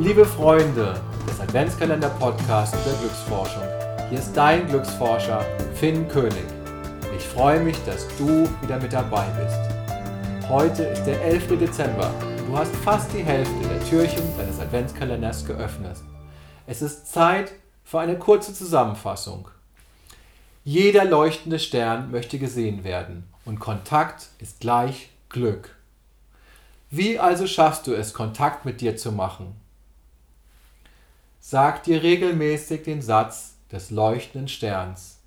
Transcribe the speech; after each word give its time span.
Liebe 0.00 0.24
Freunde 0.24 0.98
des 1.28 1.40
Adventskalender-Podcasts 1.40 2.74
der 2.86 2.94
Glücksforschung, 2.94 3.62
hier 4.08 4.18
ist 4.18 4.32
dein 4.32 4.66
Glücksforscher 4.66 5.44
Finn 5.74 6.08
König. 6.08 6.46
Ich 7.14 7.22
freue 7.22 7.60
mich, 7.60 7.76
dass 7.84 8.08
du 8.16 8.48
wieder 8.62 8.78
mit 8.80 8.94
dabei 8.94 9.26
bist. 9.38 10.48
Heute 10.48 10.84
ist 10.84 11.04
der 11.04 11.20
11. 11.20 11.58
Dezember 11.58 12.10
und 12.38 12.48
du 12.48 12.56
hast 12.56 12.74
fast 12.76 13.12
die 13.12 13.22
Hälfte 13.22 13.68
der 13.68 13.84
Türchen 13.90 14.22
deines 14.38 14.58
Adventskalenders 14.58 15.44
geöffnet. 15.44 15.98
Es 16.66 16.80
ist 16.80 17.12
Zeit 17.12 17.52
für 17.84 18.00
eine 18.00 18.18
kurze 18.18 18.54
Zusammenfassung. 18.54 19.48
Jeder 20.64 21.04
leuchtende 21.04 21.58
Stern 21.58 22.10
möchte 22.10 22.38
gesehen 22.38 22.84
werden 22.84 23.28
und 23.44 23.60
Kontakt 23.60 24.28
ist 24.38 24.60
gleich 24.60 25.10
Glück. 25.28 25.76
Wie 26.88 27.18
also 27.18 27.46
schaffst 27.46 27.86
du 27.86 27.92
es, 27.92 28.14
Kontakt 28.14 28.64
mit 28.64 28.80
dir 28.80 28.96
zu 28.96 29.12
machen? 29.12 29.60
Sag 31.42 31.84
dir 31.84 32.02
regelmäßig 32.02 32.82
den 32.82 33.00
Satz 33.00 33.54
des 33.72 33.90
leuchtenden 33.90 34.46
Sterns. 34.46 35.20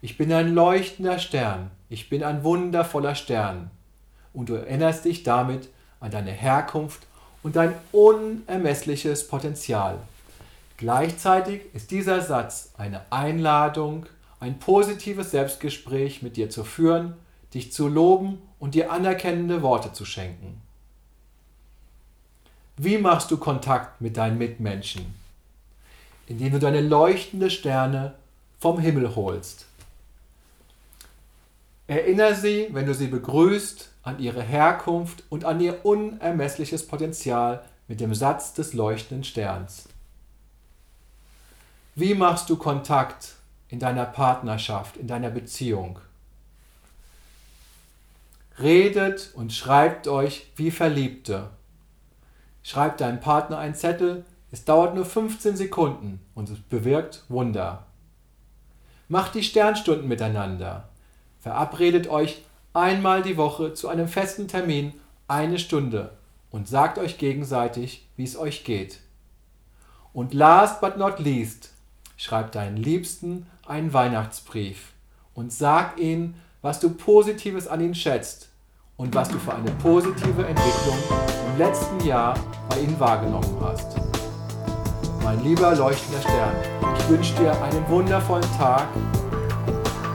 Ich 0.00 0.16
bin 0.16 0.32
ein 0.32 0.54
leuchtender 0.54 1.18
Stern, 1.18 1.72
ich 1.88 2.08
bin 2.08 2.22
ein 2.22 2.44
wundervoller 2.44 3.16
Stern. 3.16 3.72
Und 4.32 4.48
du 4.48 4.54
erinnerst 4.54 5.04
dich 5.04 5.24
damit 5.24 5.68
an 5.98 6.12
deine 6.12 6.30
Herkunft 6.30 7.00
und 7.42 7.56
dein 7.56 7.74
unermessliches 7.90 9.26
Potenzial. 9.26 9.98
Gleichzeitig 10.76 11.62
ist 11.74 11.90
dieser 11.90 12.20
Satz 12.20 12.72
eine 12.78 13.00
Einladung, 13.10 14.06
ein 14.38 14.60
positives 14.60 15.32
Selbstgespräch 15.32 16.22
mit 16.22 16.36
dir 16.36 16.48
zu 16.48 16.62
führen, 16.62 17.14
dich 17.54 17.72
zu 17.72 17.88
loben 17.88 18.40
und 18.60 18.76
dir 18.76 18.92
anerkennende 18.92 19.62
Worte 19.62 19.92
zu 19.92 20.04
schenken. 20.04 20.62
Wie 22.76 22.98
machst 22.98 23.32
du 23.32 23.38
Kontakt 23.38 24.00
mit 24.00 24.16
deinen 24.16 24.38
Mitmenschen? 24.38 25.25
Indem 26.26 26.52
du 26.52 26.58
deine 26.58 26.80
leuchtende 26.80 27.50
Sterne 27.50 28.14
vom 28.58 28.78
Himmel 28.78 29.14
holst. 29.14 29.66
Erinnere 31.86 32.34
sie, 32.34 32.68
wenn 32.72 32.86
du 32.86 32.94
sie 32.94 33.06
begrüßt, 33.06 33.90
an 34.02 34.18
ihre 34.18 34.42
Herkunft 34.42 35.22
und 35.30 35.44
an 35.44 35.60
ihr 35.60 35.84
unermessliches 35.84 36.86
Potenzial 36.86 37.64
mit 37.88 38.00
dem 38.00 38.14
Satz 38.14 38.54
des 38.54 38.72
leuchtenden 38.72 39.24
Sterns. 39.24 39.88
Wie 41.94 42.14
machst 42.14 42.50
du 42.50 42.56
Kontakt 42.56 43.34
in 43.68 43.78
deiner 43.78 44.04
Partnerschaft, 44.04 44.96
in 44.96 45.06
deiner 45.06 45.30
Beziehung? 45.30 45.98
Redet 48.58 49.30
und 49.34 49.52
schreibt 49.52 50.08
euch 50.08 50.50
wie 50.56 50.70
Verliebte. 50.70 51.50
Schreibt 52.62 53.00
deinem 53.00 53.20
Partner 53.20 53.58
einen 53.58 53.74
Zettel, 53.74 54.24
es 54.50 54.64
dauert 54.64 54.94
nur 54.94 55.04
15 55.04 55.56
Sekunden 55.56 56.20
und 56.34 56.48
es 56.48 56.58
bewirkt 56.58 57.24
Wunder. 57.28 57.86
Macht 59.08 59.34
die 59.34 59.42
Sternstunden 59.42 60.08
miteinander. 60.08 60.88
Verabredet 61.40 62.08
euch 62.08 62.42
einmal 62.72 63.22
die 63.22 63.36
Woche 63.36 63.74
zu 63.74 63.88
einem 63.88 64.08
festen 64.08 64.48
Termin 64.48 64.94
eine 65.28 65.58
Stunde 65.58 66.12
und 66.50 66.68
sagt 66.68 66.98
euch 66.98 67.18
gegenseitig, 67.18 68.08
wie 68.16 68.24
es 68.24 68.36
euch 68.36 68.64
geht. 68.64 69.00
Und 70.12 70.32
last 70.32 70.80
but 70.80 70.96
not 70.96 71.18
least, 71.18 71.72
schreib 72.16 72.52
deinen 72.52 72.76
Liebsten 72.76 73.46
einen 73.66 73.92
Weihnachtsbrief 73.92 74.92
und 75.34 75.52
sag 75.52 75.98
ihnen, 75.98 76.40
was 76.62 76.80
du 76.80 76.90
Positives 76.90 77.68
an 77.68 77.80
ihnen 77.80 77.94
schätzt 77.94 78.48
und 78.96 79.14
was 79.14 79.28
du 79.28 79.38
für 79.38 79.54
eine 79.54 79.70
positive 79.72 80.46
Entwicklung 80.46 80.98
im 81.52 81.58
letzten 81.58 82.00
Jahr 82.04 82.38
bei 82.68 82.80
ihnen 82.80 82.98
wahrgenommen 82.98 83.58
hast. 83.60 84.15
Mein 85.26 85.42
lieber 85.42 85.74
leuchtender 85.74 86.20
Stern, 86.20 86.54
ich 86.96 87.08
wünsche 87.08 87.34
dir 87.34 87.50
einen 87.50 87.88
wundervollen 87.88 88.46
Tag 88.56 88.86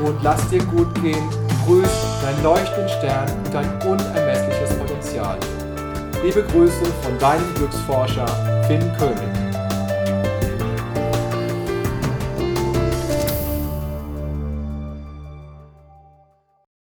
und 0.02 0.24
lass 0.24 0.48
dir 0.48 0.64
gut 0.64 0.88
gehen. 1.02 1.30
Grüß 1.66 1.90
dein 2.22 2.42
leuchtenden 2.42 2.88
Stern 2.88 3.30
und 3.30 3.54
dein 3.54 3.70
unermessliches 3.82 4.74
Potenzial. 4.78 5.38
Liebe 6.24 6.42
Grüße 6.44 6.86
von 7.02 7.20
deinem 7.20 7.54
Glücksforscher 7.56 8.26
Finn 8.70 8.90
König. 8.98 9.41